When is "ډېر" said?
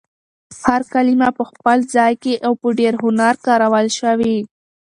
2.79-2.93